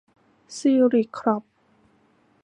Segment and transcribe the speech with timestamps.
[0.57, 1.43] ซีลิค คอร์พ